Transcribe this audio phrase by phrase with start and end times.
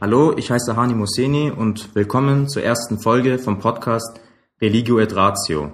[0.00, 4.20] Hallo, ich heiße Hani Moseni und willkommen zur ersten Folge vom Podcast
[4.60, 5.72] Religio et Ratio.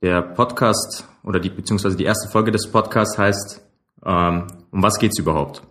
[0.00, 3.66] Der Podcast oder die beziehungsweise die erste Folge des Podcasts heißt
[4.06, 5.62] ähm, Um was geht's überhaupt?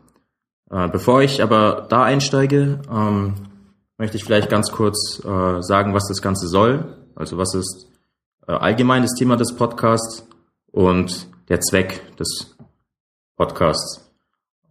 [0.69, 3.35] Äh, bevor ich aber da einsteige, ähm,
[3.97, 7.07] möchte ich vielleicht ganz kurz äh, sagen, was das Ganze soll.
[7.15, 7.87] Also was ist
[8.49, 10.27] äh, allgemein das Thema des Podcasts
[10.73, 12.57] und der Zweck des
[13.37, 14.11] Podcasts.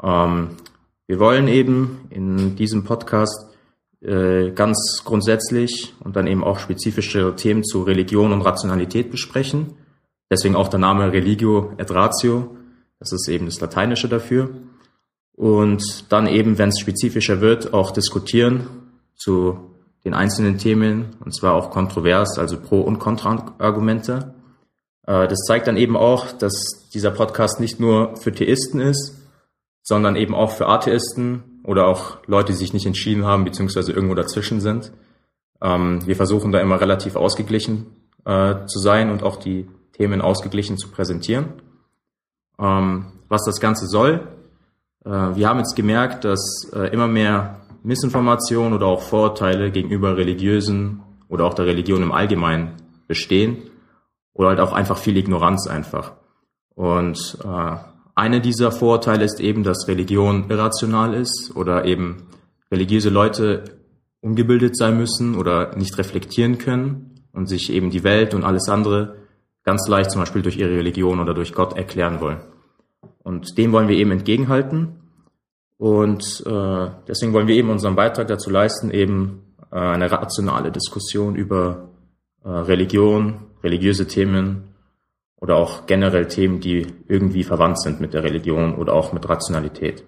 [0.03, 0.59] Ähm,
[1.07, 3.49] wir wollen eben in diesem Podcast
[4.01, 9.75] äh, ganz grundsätzlich und dann eben auch spezifische Themen zu Religion und Rationalität besprechen.
[10.31, 12.57] Deswegen auch der Name Religio et Ratio.
[12.99, 14.51] Das ist eben das Lateinische dafür.
[15.35, 18.67] Und dann eben, wenn es spezifischer wird, auch diskutieren
[19.15, 19.59] zu
[20.05, 24.35] den einzelnen Themen, und zwar auch kontrovers, also Pro- und Kontraargumente.
[25.07, 29.22] Äh, das zeigt dann eben auch, dass dieser Podcast nicht nur für Theisten ist,
[29.83, 34.15] sondern eben auch für Atheisten oder auch Leute, die sich nicht entschieden haben, beziehungsweise irgendwo
[34.15, 34.93] dazwischen sind.
[35.61, 37.87] Ähm, wir versuchen da immer relativ ausgeglichen
[38.25, 41.47] äh, zu sein und auch die Themen ausgeglichen zu präsentieren.
[42.59, 44.29] Ähm, was das Ganze soll,
[45.05, 51.03] äh, wir haben jetzt gemerkt, dass äh, immer mehr Missinformation oder auch Vorurteile gegenüber religiösen
[51.29, 52.77] oder auch der Religion im Allgemeinen
[53.09, 53.71] bestehen
[54.35, 56.13] oder halt auch einfach viel Ignoranz einfach.
[56.75, 57.77] Und äh,
[58.15, 62.29] eine dieser Vorurteile ist eben, dass Religion irrational ist oder eben
[62.71, 63.65] religiöse Leute
[64.21, 69.17] ungebildet sein müssen oder nicht reflektieren können und sich eben die Welt und alles andere
[69.65, 72.41] ganz leicht zum Beispiel durch ihre Religion oder durch Gott erklären wollen.
[73.23, 74.97] Und dem wollen wir eben entgegenhalten.
[75.79, 81.35] Und äh, deswegen wollen wir eben unseren Beitrag dazu leisten, eben äh, eine rationale Diskussion
[81.35, 81.89] über
[82.45, 84.72] äh, Religion, religiöse Themen
[85.43, 90.05] oder auch generell Themen, die irgendwie verwandt sind mit der Religion oder auch mit Rationalität.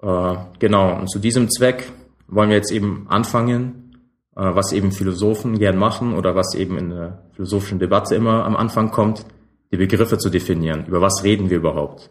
[0.00, 1.92] Äh, genau, und zu diesem Zweck
[2.26, 4.00] wollen wir jetzt eben anfangen,
[4.34, 8.56] äh, was eben Philosophen gern machen oder was eben in der philosophischen Debatte immer am
[8.56, 9.26] Anfang kommt,
[9.72, 10.86] die Begriffe zu definieren.
[10.86, 12.08] Über was reden wir überhaupt?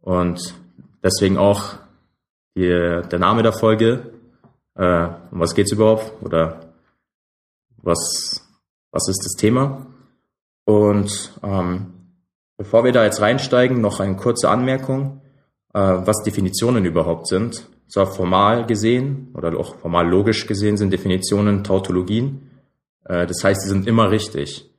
[0.00, 0.56] Und
[1.00, 1.76] deswegen auch
[2.56, 4.10] die, der Name der Folge,
[4.74, 6.72] äh, um was geht's überhaupt oder
[7.82, 8.44] was,
[8.90, 9.86] was ist das Thema?
[10.64, 11.92] Und ähm,
[12.56, 15.20] bevor wir da jetzt reinsteigen, noch eine kurze Anmerkung,
[15.74, 17.68] äh, was Definitionen überhaupt sind.
[17.88, 22.50] Zwar formal gesehen oder auch formal logisch gesehen sind Definitionen Tautologien.
[23.04, 24.70] Äh, das heißt, sie sind immer richtig.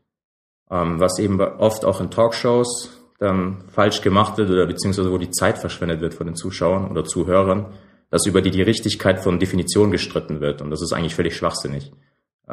[0.72, 5.32] Ähm, was eben oft auch in Talkshows dann falsch gemacht wird oder beziehungsweise wo die
[5.32, 7.74] Zeit verschwendet wird von den Zuschauern oder Zuhörern,
[8.10, 10.62] dass über die die Richtigkeit von Definitionen gestritten wird.
[10.62, 11.92] Und das ist eigentlich völlig schwachsinnig.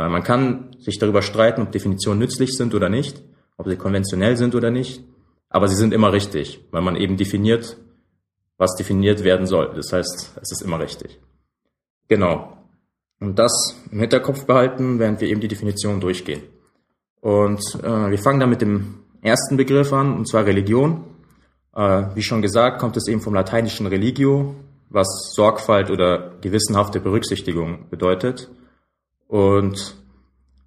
[0.01, 3.23] Äh, man kann sich darüber streiten, ob Definitionen nützlich sind oder nicht,
[3.59, 5.05] ob sie konventionell sind oder nicht,
[5.51, 7.77] aber sie sind immer richtig, weil man eben definiert,
[8.57, 9.73] was definiert werden soll.
[9.75, 11.19] Das heißt, es ist immer richtig.
[12.09, 12.57] Genau.
[13.21, 13.53] Und das
[13.91, 16.43] im Hinterkopf behalten, während wir eben die Definition durchgehen.
[17.21, 21.05] Und äh, wir fangen dann mit dem ersten Begriff an, und zwar Religion.
[21.75, 24.55] Äh, wie schon gesagt, kommt es eben vom lateinischen religio,
[24.89, 28.49] was Sorgfalt oder gewissenhafte Berücksichtigung bedeutet.
[29.31, 29.95] Und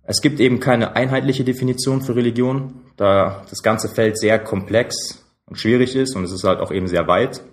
[0.03, 5.57] es gibt eben keine einheitliche Definition für Religion, da das ganze Feld sehr komplex und
[5.57, 7.43] schwierig ist und es ist halt auch eben sehr weit.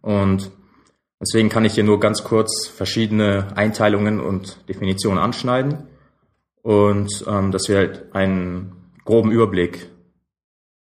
[0.00, 0.52] Und
[1.20, 5.88] deswegen kann ich hier nur ganz kurz verschiedene Einteilungen und Definitionen anschneiden
[6.62, 8.72] und ähm, dass wir halt einen
[9.04, 9.88] groben Überblick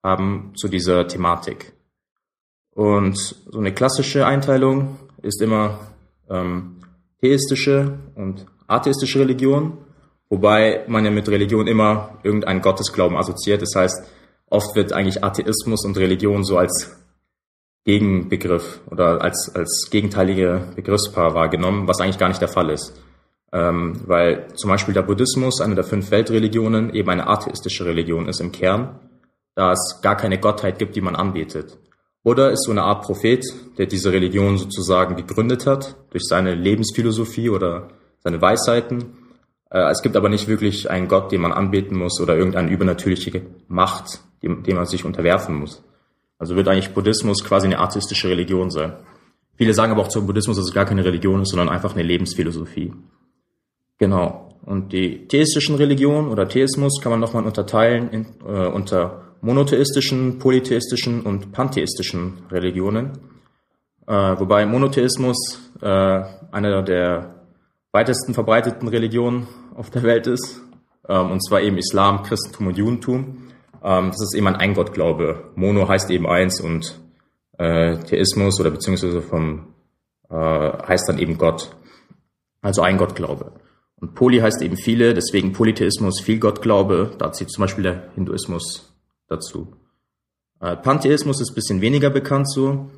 [0.03, 1.73] haben zu dieser Thematik.
[2.73, 5.81] Und so eine klassische Einteilung ist immer
[6.29, 6.76] ähm,
[7.23, 9.78] theistische und atheistische Religion,
[10.28, 13.62] wobei man ja mit Religion immer irgendeinen Gottesglauben assoziiert.
[13.62, 14.06] Das heißt,
[14.49, 16.96] oft wird eigentlich Atheismus und Religion so als
[17.84, 23.00] Gegenbegriff oder als, als gegenteilige Begriffspaar wahrgenommen, was eigentlich gar nicht der Fall ist.
[23.52, 28.40] Ähm, weil zum Beispiel der Buddhismus, eine der fünf Weltreligionen, eben eine atheistische Religion ist
[28.40, 29.00] im Kern,
[29.55, 31.78] da es gar keine Gottheit gibt, die man anbetet.
[32.23, 33.44] Oder ist so eine Art Prophet,
[33.78, 37.88] der diese Religion sozusagen gegründet hat, durch seine Lebensphilosophie oder
[38.20, 39.17] seine Weisheiten.
[39.70, 43.43] Äh, es gibt aber nicht wirklich einen Gott, den man anbeten muss oder irgendeine übernatürliche
[43.69, 45.82] Macht, dem, dem man sich unterwerfen muss.
[46.38, 48.94] Also wird eigentlich Buddhismus quasi eine artistische Religion sein.
[49.56, 52.02] Viele sagen aber auch zum Buddhismus, dass es gar keine Religion ist, sondern einfach eine
[52.02, 52.94] Lebensphilosophie.
[53.99, 54.55] Genau.
[54.64, 61.23] Und die theistischen Religionen oder Theismus kann man nochmal unterteilen in, äh, unter monotheistischen, polytheistischen
[61.23, 63.19] und pantheistischen Religionen.
[64.06, 65.37] Äh, wobei Monotheismus
[65.82, 67.39] äh, einer der
[67.92, 70.62] weitesten verbreiteten Religionen auf der Welt ist,
[71.08, 73.48] ähm, und zwar eben Islam, Christentum und Judentum.
[73.82, 75.50] Ähm, das ist eben ein Eingottglaube.
[75.54, 77.00] Mono heißt eben eins und
[77.58, 79.75] äh, Theismus oder beziehungsweise vom
[80.31, 81.76] äh, heißt dann eben Gott.
[82.62, 83.52] Also ein Gottglaube.
[83.96, 87.12] Und Poly heißt eben viele, deswegen Polytheismus, viel Gottglaube.
[87.19, 88.94] Da zieht zum Beispiel der Hinduismus
[89.28, 89.76] dazu.
[90.60, 92.90] Äh, Pantheismus ist bisschen weniger bekannt so.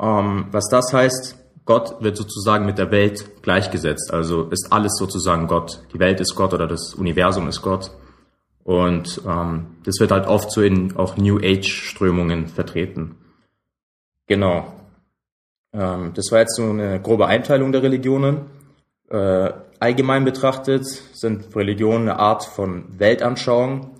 [0.00, 1.36] Ähm, was das heißt,
[1.66, 4.14] Gott wird sozusagen mit der Welt gleichgesetzt.
[4.14, 5.80] Also ist alles sozusagen Gott.
[5.92, 7.90] Die Welt ist Gott oder das Universum ist Gott.
[8.62, 13.16] Und ähm, das wird halt oft so in auch New Age-Strömungen vertreten.
[14.28, 14.72] Genau.
[15.72, 18.46] Ähm, das war jetzt so eine grobe Einteilung der Religionen.
[19.10, 23.90] Äh, allgemein betrachtet sind Religionen eine Art von Weltanschauung,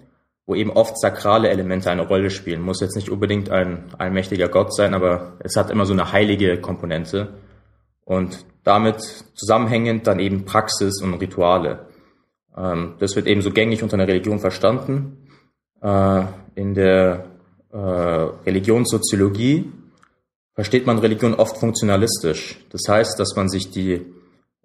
[0.46, 2.62] wo eben oft sakrale Elemente eine Rolle spielen.
[2.62, 6.60] Muss jetzt nicht unbedingt ein allmächtiger Gott sein, aber es hat immer so eine heilige
[6.60, 7.34] Komponente
[8.06, 9.02] und damit
[9.34, 11.86] zusammenhängend dann eben Praxis und Rituale.
[12.56, 15.28] Ähm, das wird eben so gängig unter einer Religion verstanden.
[15.82, 16.22] Äh,
[16.54, 17.26] in der
[17.72, 19.70] äh, Religionssoziologie
[20.54, 22.64] versteht man Religion oft funktionalistisch.
[22.70, 24.06] Das heißt, dass man sich die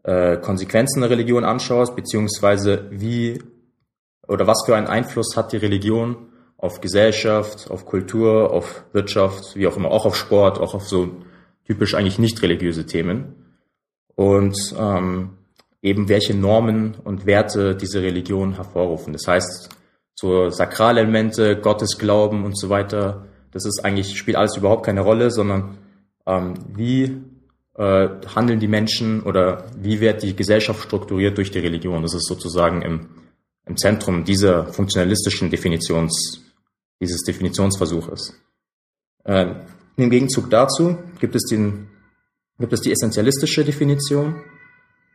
[0.03, 3.41] äh, Konsequenzen der Religion anschaut, beziehungsweise wie
[4.27, 9.67] oder was für einen Einfluss hat die Religion auf Gesellschaft, auf Kultur, auf Wirtschaft, wie
[9.67, 11.09] auch immer, auch auf Sport, auch auf so
[11.71, 13.33] typisch eigentlich nicht religiöse Themen.
[14.15, 15.37] Und ähm,
[15.81, 19.13] eben welche Normen und Werte diese Religion hervorrufen.
[19.13, 19.69] Das heißt,
[20.13, 25.31] so sakrale Elemente, Gottesglauben und so weiter, das ist eigentlich, spielt alles überhaupt keine Rolle,
[25.31, 25.77] sondern
[26.27, 27.21] ähm, wie
[27.77, 32.01] äh, handeln die Menschen oder wie wird die Gesellschaft strukturiert durch die Religion.
[32.01, 33.07] Das ist sozusagen im,
[33.65, 36.43] im Zentrum dieser funktionalistischen Definitions,
[36.99, 38.35] dieses Definitionsversuches.
[40.01, 41.87] Äh, Im Gegenzug dazu gibt es, den,
[42.59, 44.41] gibt es die essentialistische Definition.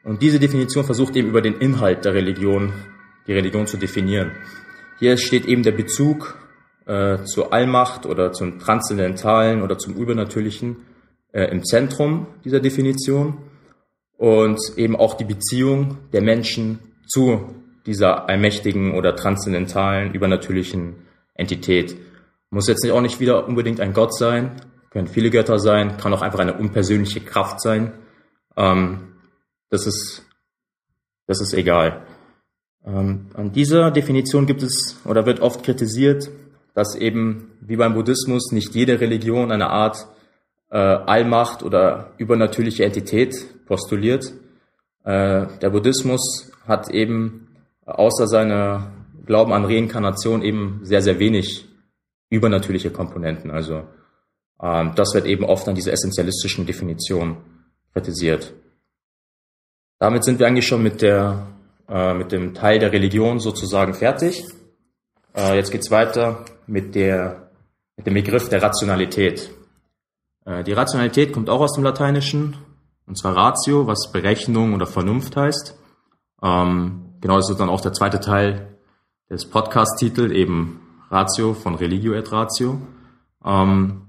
[0.04, 2.72] Und diese Definition versucht eben über den Inhalt der Religion,
[3.26, 4.30] die Religion zu definieren.
[4.98, 6.38] Hier steht eben der Bezug
[6.86, 10.76] äh, zur Allmacht oder zum Transzendentalen oder zum Übernatürlichen
[11.32, 13.38] äh, im Zentrum dieser Definition
[14.16, 16.78] und eben auch die Beziehung der Menschen
[17.08, 20.94] zu dieser allmächtigen oder transzendentalen, übernatürlichen
[21.34, 21.96] Entität.
[22.50, 24.52] Muss jetzt auch nicht wieder unbedingt ein Gott sein,
[24.96, 27.92] können viele Götter sein, kann auch einfach eine unpersönliche Kraft sein.
[28.56, 29.08] Ähm,
[29.68, 30.24] das ist,
[31.26, 32.06] das ist egal.
[32.82, 36.30] Ähm, an dieser Definition gibt es oder wird oft kritisiert,
[36.72, 40.06] dass eben wie beim Buddhismus nicht jede Religion eine Art
[40.70, 43.34] äh, Allmacht oder übernatürliche Entität
[43.66, 44.32] postuliert.
[45.04, 47.48] Äh, der Buddhismus hat eben
[47.84, 48.92] außer seiner
[49.26, 51.68] Glauben an Reinkarnation eben sehr, sehr wenig
[52.30, 53.50] übernatürliche Komponenten.
[53.50, 53.82] Also
[54.58, 57.36] das wird eben oft an dieser essentialistischen Definition
[57.92, 58.54] kritisiert.
[59.98, 61.46] Damit sind wir eigentlich schon mit, der,
[61.88, 64.44] äh, mit dem Teil der Religion sozusagen fertig.
[65.34, 67.50] Äh, jetzt geht's weiter mit, der,
[67.96, 69.50] mit dem Begriff der Rationalität.
[70.44, 72.56] Äh, die Rationalität kommt auch aus dem Lateinischen,
[73.06, 75.78] und zwar Ratio, was Berechnung oder Vernunft heißt.
[76.42, 78.76] Ähm, genau, das ist dann auch der zweite Teil
[79.30, 80.80] des Podcast-Titels, eben
[81.10, 82.80] Ratio von Religio et Ratio.
[83.44, 84.02] Ähm,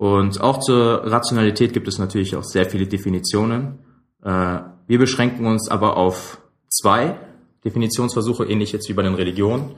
[0.00, 3.80] und auch zur Rationalität gibt es natürlich auch sehr viele Definitionen.
[4.24, 6.40] Äh, wir beschränken uns aber auf
[6.70, 7.18] zwei
[7.66, 9.72] Definitionsversuche, ähnlich jetzt wie bei den Religionen.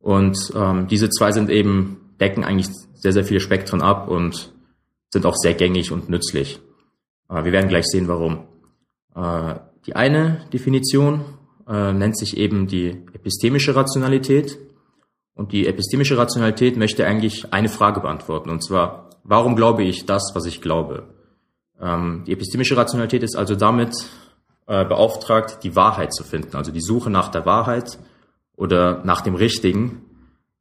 [0.00, 4.50] Und ähm, diese zwei sind eben, decken eigentlich sehr, sehr viele Spektren ab und
[5.10, 6.58] sind auch sehr gängig und nützlich.
[7.28, 8.46] Äh, wir werden gleich sehen, warum.
[9.14, 11.22] Äh, die eine Definition
[11.66, 14.58] nennt sich eben die epistemische Rationalität.
[15.34, 20.32] Und die epistemische Rationalität möchte eigentlich eine Frage beantworten, und zwar, warum glaube ich das,
[20.34, 21.08] was ich glaube?
[21.80, 23.94] Ähm, die epistemische Rationalität ist also damit
[24.66, 27.98] beauftragt, die Wahrheit zu finden, also die Suche nach der Wahrheit
[28.54, 30.02] oder nach dem Richtigen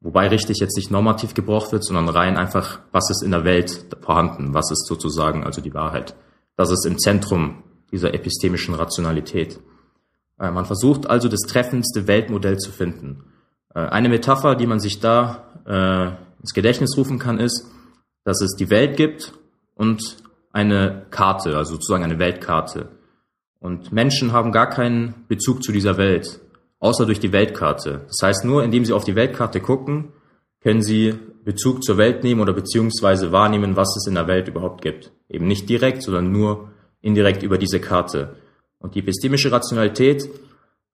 [0.01, 3.86] Wobei richtig jetzt nicht normativ gebraucht wird, sondern rein einfach, was ist in der Welt
[4.00, 6.16] vorhanden, was ist sozusagen also die Wahrheit.
[6.56, 9.60] Das ist im Zentrum dieser epistemischen Rationalität.
[10.39, 13.25] Äh, man versucht also das treffendste Weltmodell zu finden.
[13.75, 17.66] Äh, eine Metapher, die man sich da äh, ins Gedächtnis rufen kann, ist,
[18.29, 19.33] dass es die Welt gibt
[19.74, 20.17] und
[20.51, 22.89] eine Karte, also sozusagen eine Weltkarte.
[23.59, 26.39] Und Menschen haben gar keinen Bezug zu dieser Welt
[26.79, 28.05] außer durch die Weltkarte.
[28.07, 30.09] Das heißt, nur indem Sie auf die Weltkarte gucken,
[30.62, 34.83] können Sie Bezug zur Welt nehmen oder beziehungsweise wahrnehmen, was es in der Welt überhaupt
[34.83, 35.12] gibt.
[35.27, 36.69] Eben nicht direkt, sondern nur
[37.01, 38.36] indirekt über diese Karte.
[38.77, 40.29] Und die epistemische Rationalität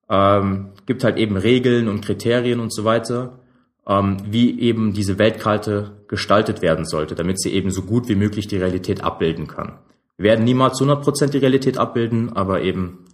[0.08, 3.40] ähm, gibt halt eben Regeln und Kriterien und so weiter,
[3.88, 8.48] ähm, wie eben diese Weltkarte gestaltet werden sollte, damit sie eben so gut wie möglich
[8.48, 9.78] die Realität abbilden kann.
[10.16, 13.04] Wir werden niemals 100% die Realität abbilden, aber eben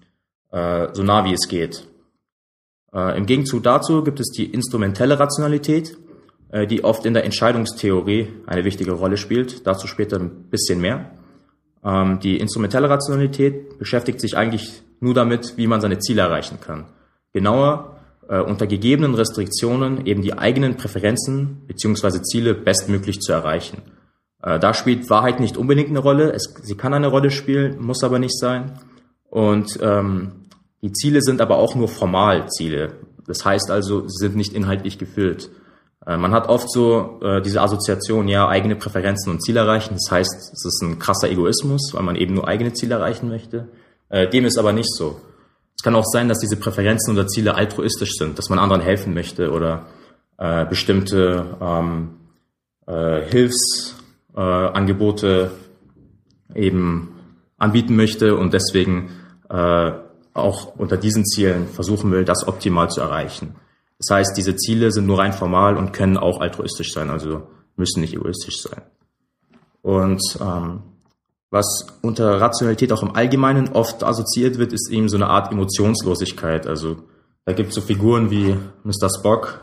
[0.50, 1.88] äh, so nah wie es geht.
[2.95, 5.97] Äh, Im Gegenzug dazu gibt es die instrumentelle Rationalität,
[6.50, 9.67] äh, die oft in der Entscheidungstheorie eine wichtige Rolle spielt.
[9.67, 11.11] Dazu später ein bisschen mehr.
[11.85, 16.87] Ähm, die instrumentelle Rationalität beschäftigt sich eigentlich nur damit, wie man seine Ziele erreichen kann.
[17.33, 17.92] Genauer,
[18.29, 23.79] äh, unter gegebenen Restriktionen eben die eigenen Präferenzen beziehungsweise Ziele bestmöglich zu erreichen.
[24.43, 26.33] Äh, da spielt Wahrheit nicht unbedingt eine Rolle.
[26.33, 28.79] Es, sie kann eine Rolle spielen, muss aber nicht sein.
[29.29, 30.33] Und ähm,
[30.83, 32.95] die Ziele sind aber auch nur formal Ziele.
[33.26, 35.50] Das heißt also, sie sind nicht inhaltlich gefüllt.
[36.07, 39.95] Äh, man hat oft so äh, diese Assoziation, ja, eigene Präferenzen und Ziele erreichen.
[39.95, 43.69] Das heißt, es ist ein krasser Egoismus, weil man eben nur eigene Ziele erreichen möchte.
[44.09, 45.21] Äh, dem ist aber nicht so.
[45.76, 49.14] Es kann auch sein, dass diese Präferenzen oder Ziele altruistisch sind, dass man anderen helfen
[49.14, 49.87] möchte oder
[50.38, 52.17] äh, bestimmte ähm,
[52.87, 55.50] äh, Hilfsangebote
[56.55, 57.09] äh, eben
[57.59, 59.11] anbieten möchte und deswegen
[59.49, 59.93] äh,
[60.35, 63.55] auch unter diesen Zielen versuchen will, das optimal zu erreichen.
[63.99, 68.00] Das heißt, diese Ziele sind nur rein formal und können auch altruistisch sein, also müssen
[68.00, 68.83] nicht egoistisch sein.
[69.83, 70.83] Und ähm,
[71.53, 76.67] was unter Rationalität auch im Allgemeinen oft assoziiert wird, ist eben so eine Art Emotionslosigkeit.
[76.67, 76.97] Also
[77.45, 79.11] da gibt es so Figuren wie Mr.
[79.11, 79.61] Spock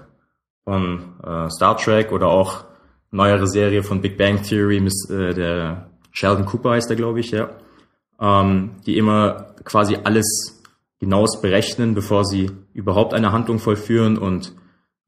[0.64, 2.66] von äh, Star Trek oder auch
[3.10, 7.32] neuere Serie von Big Bang Theory, Miss, äh, der Sheldon Cooper heißt er, glaube ich,
[7.32, 7.50] ja,
[8.22, 10.62] ähm, die immer quasi alles
[11.00, 14.54] hinaus berechnen, bevor sie überhaupt eine Handlung vollführen und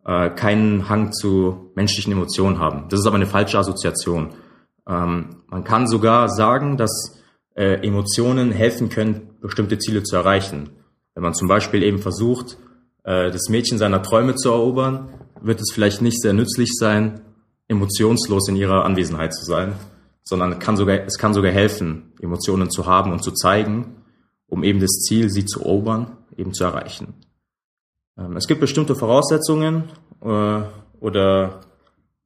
[0.03, 2.85] äh, keinen Hang zu menschlichen Emotionen haben.
[2.89, 4.29] Das ist aber eine falsche Assoziation.
[4.91, 7.19] Ähm, man kann sogar sagen, dass
[7.55, 10.69] äh, Emotionen helfen können, bestimmte Ziele zu erreichen.
[11.13, 12.57] Wenn man zum Beispiel eben versucht,
[13.03, 17.21] äh, das Mädchen seiner Träume zu erobern, wird es vielleicht nicht sehr nützlich sein,
[17.67, 19.73] emotionslos in ihrer Anwesenheit zu sein,
[20.23, 23.95] sondern kann sogar, es kann sogar helfen, Emotionen zu haben und zu zeigen
[24.51, 27.13] um eben das Ziel, sie zu erobern, eben zu erreichen.
[28.17, 29.85] Ähm, es gibt bestimmte Voraussetzungen
[30.21, 30.61] äh,
[30.99, 31.61] oder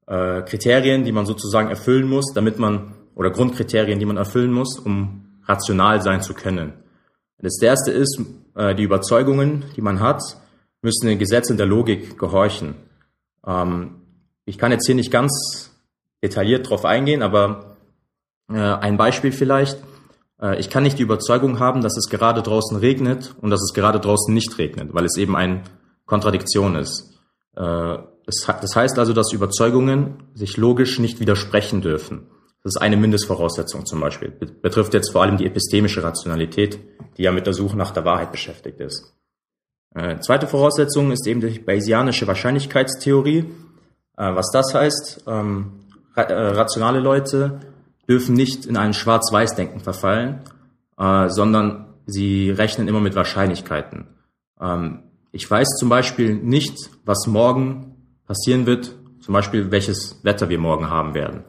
[0.08, 4.80] äh, Kriterien, die man sozusagen erfüllen muss, damit man, oder Grundkriterien, die man erfüllen muss,
[4.80, 6.74] um rational sein zu können.
[7.40, 8.20] Das erste ist,
[8.56, 10.22] äh, die Überzeugungen, die man hat,
[10.82, 12.76] müssen den Gesetzen der Logik gehorchen.
[13.46, 14.02] Ähm,
[14.46, 15.72] ich kann jetzt hier nicht ganz
[16.24, 17.78] detailliert drauf eingehen, aber
[18.48, 19.80] ein Beispiel vielleicht.
[20.42, 23.74] Äh, ich kann nicht die Überzeugung haben, dass es gerade draußen regnet und dass es
[23.74, 25.64] gerade draußen nicht regnet, weil es eben eine
[26.06, 27.14] Kontradiktion ist.
[27.56, 32.28] Äh, das heißt also, dass Überzeugungen sich logisch nicht widersprechen dürfen.
[32.64, 34.32] Das ist eine Mindestvoraussetzung zum Beispiel.
[34.32, 36.80] Betrifft jetzt vor allem die epistemische Rationalität,
[37.18, 39.14] die ja mit der Suche nach der Wahrheit beschäftigt ist.
[39.94, 43.46] Äh, zweite Voraussetzung ist eben die Bayesianische Wahrscheinlichkeitstheorie.
[44.18, 47.60] Was das heißt, ähm, rationale Leute
[48.08, 50.42] dürfen nicht in ein Schwarz-Weiß-Denken verfallen,
[50.98, 54.08] äh, sondern sie rechnen immer mit Wahrscheinlichkeiten.
[54.60, 57.95] Ähm, ich weiß zum Beispiel nicht, was morgen
[58.28, 61.44] passieren wird, zum Beispiel welches Wetter wir morgen haben werden.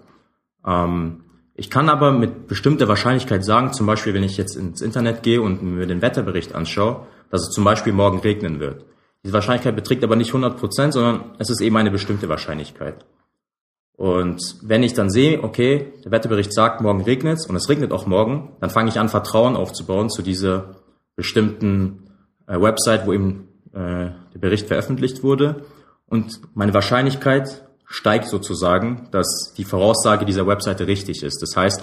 [0.67, 5.23] Ähm, ich kann aber mit bestimmter Wahrscheinlichkeit sagen, zum Beispiel wenn ich jetzt ins Internet
[5.23, 8.85] gehe und mir den Wetterbericht anschaue, dass es zum Beispiel morgen regnen wird.
[9.25, 13.05] Diese Wahrscheinlichkeit beträgt aber nicht 100 Prozent, sondern es ist eben eine bestimmte Wahrscheinlichkeit.
[13.97, 17.93] Und wenn ich dann sehe, okay, der Wetterbericht sagt, morgen regnet es und es regnet
[17.93, 20.77] auch morgen, dann fange ich an, Vertrauen aufzubauen zu dieser
[21.17, 22.11] bestimmten
[22.47, 25.65] äh, Website, wo eben äh, der Bericht veröffentlicht wurde.
[26.09, 31.41] Und meine Wahrscheinlichkeit steigt sozusagen, dass die Voraussage dieser Webseite richtig ist.
[31.43, 31.83] Das heißt,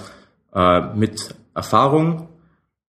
[0.54, 2.28] äh, mit Erfahrung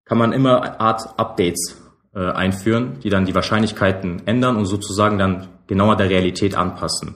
[0.05, 1.81] kann man immer eine Art Updates
[2.13, 7.15] äh, einführen, die dann die Wahrscheinlichkeiten ändern und sozusagen dann genauer der Realität anpassen.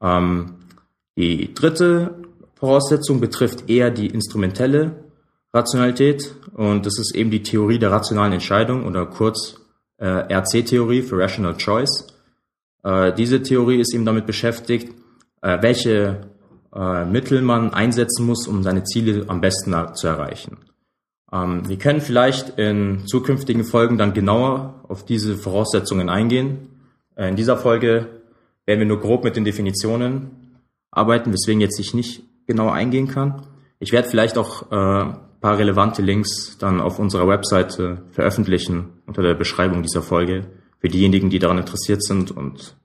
[0.00, 0.56] Ähm,
[1.16, 2.22] die dritte
[2.54, 5.04] Voraussetzung betrifft eher die instrumentelle
[5.52, 9.60] Rationalität und das ist eben die Theorie der rationalen Entscheidung oder kurz
[9.98, 12.13] äh, RC-Theorie für Rational Choice.
[12.84, 14.94] Äh, diese Theorie ist eben damit beschäftigt,
[15.42, 16.28] äh, welche
[16.74, 20.58] äh, Mittel man einsetzen muss, um seine Ziele am besten zu erreichen.
[21.32, 26.68] Ähm, wir können vielleicht in zukünftigen Folgen dann genauer auf diese Voraussetzungen eingehen.
[27.16, 28.08] In dieser Folge
[28.66, 30.58] werden wir nur grob mit den Definitionen
[30.90, 33.46] arbeiten, weswegen jetzt ich nicht genau eingehen kann.
[33.78, 35.14] Ich werde vielleicht auch äh,
[35.44, 40.46] paar relevante Links dann auf unserer Webseite veröffentlichen unter der Beschreibung dieser Folge
[40.84, 42.76] für diejenigen, die daran interessiert sind und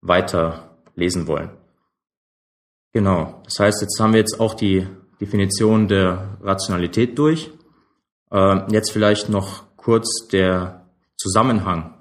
[0.00, 1.50] weiter lesen wollen.
[2.92, 3.42] Genau.
[3.42, 4.86] Das heißt, jetzt haben wir jetzt auch die
[5.20, 7.50] Definition der Rationalität durch.
[8.30, 11.94] Äh, jetzt vielleicht noch kurz der Zusammenhang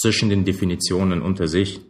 [0.00, 1.82] zwischen den Definitionen unter sich.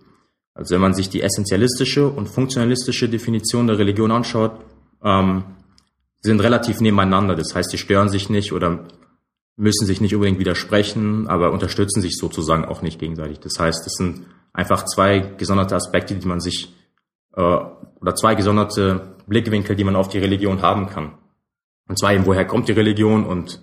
[0.52, 4.58] Also wenn man sich die essentialistische und funktionalistische Definition der Religion anschaut,
[5.04, 5.44] ähm,
[6.20, 7.36] sind relativ nebeneinander.
[7.36, 8.88] Das heißt, die stören sich nicht oder
[9.56, 13.40] müssen sich nicht unbedingt widersprechen, aber unterstützen sich sozusagen auch nicht gegenseitig.
[13.40, 16.74] Das heißt, es sind einfach zwei gesonderte Aspekte, die man sich
[17.34, 21.12] äh, oder zwei gesonderte Blickwinkel, die man auf die Religion haben kann.
[21.88, 23.62] Und zwar eben, woher kommt die Religion und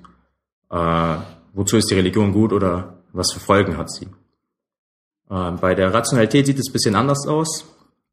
[0.69, 1.15] äh,
[1.53, 4.07] wozu ist die Religion gut oder was für Folgen hat sie.
[5.29, 7.65] Äh, bei der Rationalität sieht es ein bisschen anders aus.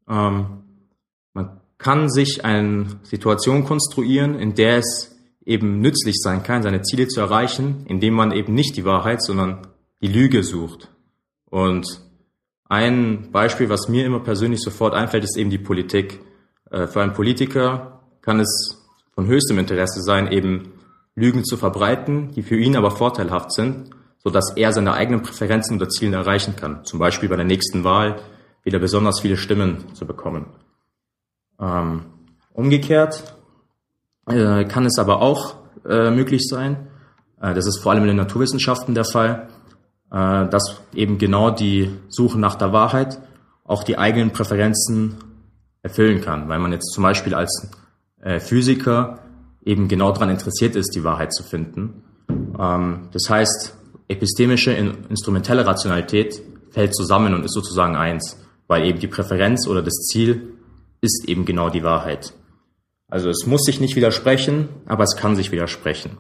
[0.08, 0.62] Ähm,
[1.34, 5.15] man kann sich eine Situation konstruieren, in der es
[5.46, 9.66] eben nützlich sein kann, seine Ziele zu erreichen, indem man eben nicht die Wahrheit, sondern
[10.02, 10.90] die Lüge sucht.
[11.46, 12.00] Und
[12.68, 16.20] ein Beispiel, was mir immer persönlich sofort einfällt, ist eben die Politik.
[16.70, 18.84] Äh, für einen Politiker kann es
[19.14, 20.72] von höchstem Interesse sein, eben
[21.14, 25.76] Lügen zu verbreiten, die für ihn aber vorteilhaft sind, so dass er seine eigenen Präferenzen
[25.76, 26.84] oder Ziele erreichen kann.
[26.84, 28.20] Zum Beispiel bei der nächsten Wahl
[28.64, 30.46] wieder besonders viele Stimmen zu bekommen.
[31.60, 32.02] Ähm,
[32.52, 33.35] umgekehrt
[34.26, 35.56] äh, kann es aber auch
[35.88, 36.88] äh, möglich sein,
[37.40, 39.48] äh, das ist vor allem in den Naturwissenschaften der Fall,
[40.10, 43.20] äh, dass eben genau die Suche nach der Wahrheit
[43.64, 45.16] auch die eigenen Präferenzen
[45.82, 47.70] erfüllen kann, weil man jetzt zum Beispiel als
[48.20, 49.20] äh, Physiker
[49.64, 52.02] eben genau daran interessiert ist, die Wahrheit zu finden.
[52.58, 53.76] Ähm, das heißt,
[54.08, 56.40] epistemische instrumentelle Rationalität
[56.70, 60.54] fällt zusammen und ist sozusagen eins, weil eben die Präferenz oder das Ziel
[61.00, 62.34] ist eben genau die Wahrheit.
[63.08, 66.18] Also es muss sich nicht widersprechen, aber es kann sich widersprechen.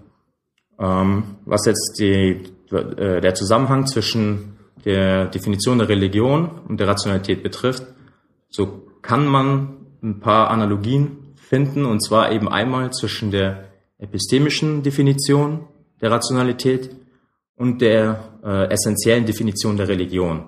[0.78, 7.42] Ähm, was jetzt die, äh, der Zusammenhang zwischen der Definition der Religion und der Rationalität
[7.42, 7.84] betrifft,
[8.48, 13.64] so kann man ein paar Analogien finden, und zwar eben einmal zwischen der
[13.98, 15.66] epistemischen Definition
[16.00, 16.90] der Rationalität
[17.56, 20.44] und der äh, essentiellen Definition der Religion.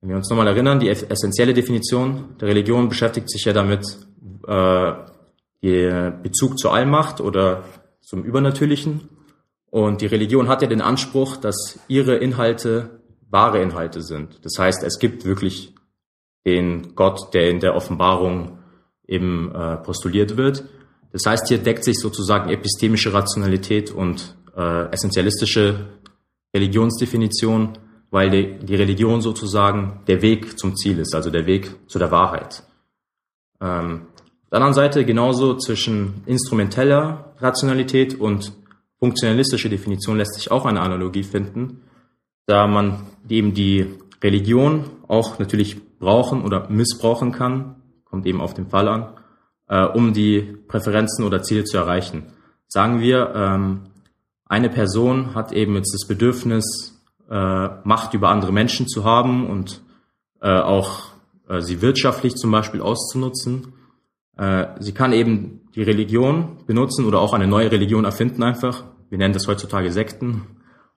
[0.00, 3.86] Wenn wir uns nochmal erinnern, die essentielle Definition der Religion beschäftigt sich ja damit,
[4.46, 4.92] äh,
[6.22, 7.64] Bezug zur Allmacht oder
[8.00, 9.08] zum Übernatürlichen.
[9.70, 13.00] Und die Religion hat ja den Anspruch, dass ihre Inhalte
[13.30, 14.44] wahre Inhalte sind.
[14.44, 15.74] Das heißt, es gibt wirklich
[16.46, 18.58] den Gott, der in der Offenbarung
[19.06, 20.64] eben äh, postuliert wird.
[21.12, 25.86] Das heißt, hier deckt sich sozusagen epistemische Rationalität und äh, essentialistische
[26.54, 27.78] Religionsdefinition,
[28.10, 32.10] weil die, die, Religion sozusagen der Weg zum Ziel ist, also der Weg zu der
[32.10, 32.62] Wahrheit.
[33.60, 34.06] Ähm,
[34.54, 38.52] der anderen Seite genauso zwischen instrumenteller Rationalität und
[39.00, 41.82] funktionalistische Definition lässt sich auch eine Analogie finden,
[42.46, 48.68] da man eben die Religion auch natürlich brauchen oder missbrauchen kann, kommt eben auf den
[48.68, 49.08] Fall an,
[49.66, 52.32] äh, um die Präferenzen oder Ziele zu erreichen.
[52.68, 53.80] Sagen wir, ähm,
[54.46, 59.82] eine Person hat eben jetzt das Bedürfnis, äh, Macht über andere Menschen zu haben und
[60.40, 61.06] äh, auch
[61.48, 63.73] äh, sie wirtschaftlich zum Beispiel auszunutzen.
[64.36, 69.18] Äh, sie kann eben die Religion benutzen oder auch eine neue Religion erfinden einfach, wir
[69.18, 70.42] nennen das heutzutage Sekten,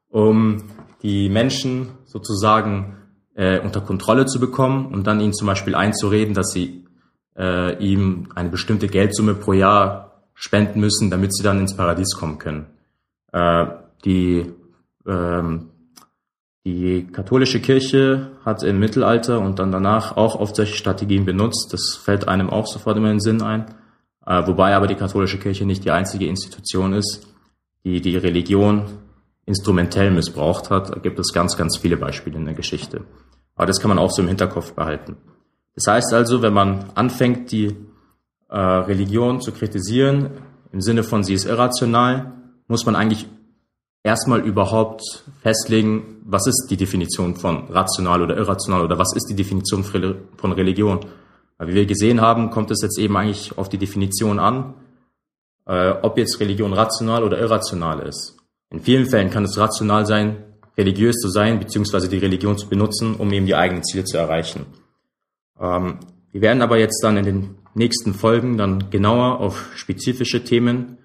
[0.10, 0.64] um
[1.04, 2.98] die Menschen sozusagen
[3.36, 6.86] äh, unter Kontrolle zu bekommen und dann ihnen zum Beispiel einzureden, dass sie
[7.38, 12.40] äh, ihm eine bestimmte Geldsumme pro Jahr spenden müssen, damit sie dann ins Paradies kommen
[12.40, 12.66] können.
[13.32, 13.68] Äh,
[14.06, 14.52] die,
[15.08, 15.70] ähm,
[16.66, 21.70] die katholische Kirche hat im Mittelalter und dann danach auch oft solche Strategien benutzt.
[21.72, 23.66] Das fällt einem auch sofort immer in den Sinn ein.
[24.26, 27.26] Äh, wobei aber die katholische Kirche nicht die einzige Institution ist,
[27.86, 28.84] die die Religion
[29.46, 30.90] instrumentell missbraucht hat.
[30.90, 33.06] Da gibt es ganz, ganz viele Beispiele in der Geschichte.
[33.56, 35.16] Aber das kann man auch so im Hinterkopf behalten.
[35.74, 37.76] Das heißt also, wenn man anfängt, die
[38.50, 40.32] äh, Religion zu kritisieren,
[40.74, 42.34] im Sinne von sie ist irrational,
[42.68, 43.28] muss man eigentlich
[44.04, 49.36] erstmal überhaupt festlegen, was ist die Definition von rational oder irrational oder was ist die
[49.36, 51.00] Definition von Religion.
[51.60, 54.76] Wie wir gesehen haben, kommt es jetzt eben eigentlich auf die Definition an,
[55.66, 58.38] äh, ob jetzt Religion rational oder irrational ist.
[58.70, 60.44] In vielen Fällen kann es rational sein,
[60.78, 64.66] religiös zu sein, beziehungsweise die Religion zu benutzen, um eben die eigenen Ziele zu erreichen.
[65.60, 66.00] Ähm,
[66.32, 70.97] wir werden aber jetzt dann in den nächsten Folgen dann genauer auf spezifische Themen,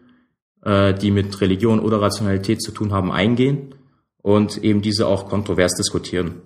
[0.64, 3.74] äh, die mit Religion oder Rationalität zu tun haben, eingehen
[4.22, 6.42] und eben diese auch kontrovers diskutieren.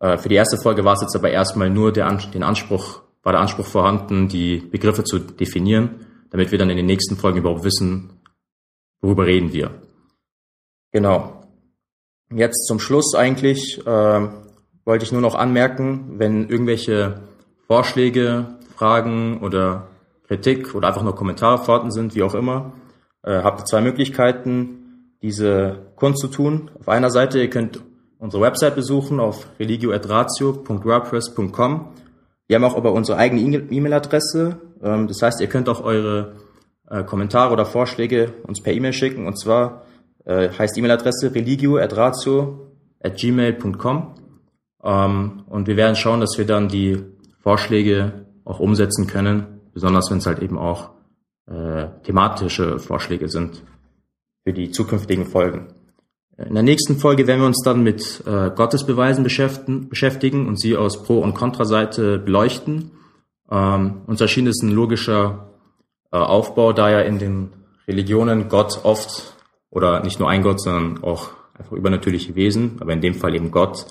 [0.00, 3.32] Äh, für die erste Folge war es jetzt aber erstmal nur der, den Anspruch, war
[3.32, 6.00] der Anspruch vorhanden, die Begriffe zu definieren
[6.34, 8.10] damit wir dann in den nächsten Folgen überhaupt wissen,
[9.00, 9.70] worüber reden wir.
[10.90, 11.44] Genau.
[12.28, 14.28] Jetzt zum Schluss eigentlich äh,
[14.84, 17.20] wollte ich nur noch anmerken, wenn irgendwelche
[17.68, 19.86] Vorschläge, Fragen oder
[20.26, 22.72] Kritik oder einfach nur Kommentare vorhanden sind, wie auch immer,
[23.24, 26.70] äh, habt ihr zwei Möglichkeiten, diese kundzutun.
[26.78, 27.80] Auf einer Seite, ihr könnt
[28.18, 31.88] unsere Website besuchen auf religio.ratio.wordpress.com.
[32.46, 36.34] Wir haben auch aber unsere eigene E-Mail-Adresse, ähm, das heißt, ihr könnt auch eure
[36.88, 39.26] äh, Kommentare oder Vorschläge uns per E-Mail schicken.
[39.26, 39.86] Und zwar
[40.24, 44.14] äh, heißt E-Mail-Adresse religio.ratio.gmail.com.
[44.82, 47.02] Ähm, und wir werden schauen, dass wir dann die
[47.42, 50.90] Vorschläge auch umsetzen können, besonders wenn es halt eben auch
[51.46, 53.62] äh, thematische Vorschläge sind
[54.44, 55.74] für die zukünftigen Folgen.
[56.36, 61.04] In der nächsten Folge werden wir uns dann mit äh, Gottesbeweisen beschäftigen und sie aus
[61.04, 62.90] Pro- und Kontraseite beleuchten.
[63.50, 65.50] Ähm, uns erschien es ein logischer
[66.10, 67.50] äh, Aufbau, da ja in den
[67.86, 69.36] Religionen Gott oft,
[69.70, 73.50] oder nicht nur ein Gott, sondern auch einfach übernatürliche Wesen, aber in dem Fall eben
[73.50, 73.86] Gott,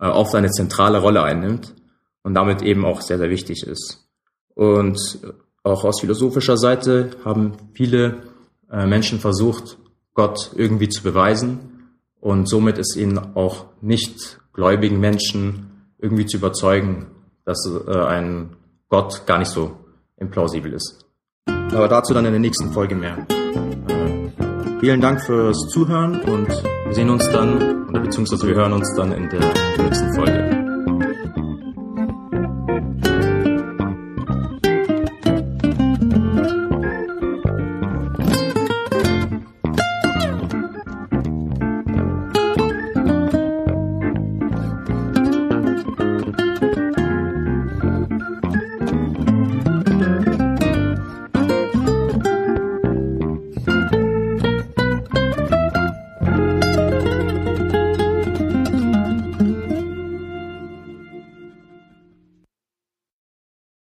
[0.00, 1.74] äh, oft eine zentrale Rolle einnimmt
[2.22, 4.08] und damit eben auch sehr, sehr wichtig ist.
[4.54, 5.20] Und
[5.64, 8.22] auch aus philosophischer Seite haben viele
[8.70, 9.78] äh, Menschen versucht,
[10.12, 11.88] Gott irgendwie zu beweisen
[12.20, 17.06] und somit ist ihnen auch nicht gläubigen Menschen irgendwie zu überzeugen,
[17.44, 18.56] dass äh, ein
[18.88, 19.76] Gott gar nicht so
[20.18, 21.04] implausibel ist.
[21.46, 23.26] Aber dazu dann in der nächsten Folge mehr.
[23.28, 28.94] Äh, vielen Dank fürs Zuhören und wir sehen uns dann, oder beziehungsweise wir hören uns
[28.94, 29.40] dann in der
[29.82, 30.53] nächsten Folge.